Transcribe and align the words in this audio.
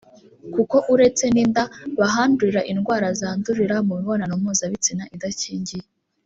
kuko 0.53 0.75
uretse 0.93 1.23
n’inda 1.33 1.63
bahandurira 1.99 2.61
indwara 2.71 3.07
zandurira 3.19 3.75
mu 3.87 3.93
mibonano 3.99 4.33
mpuzabitsina 4.41 5.03
idakingiye 5.17 5.85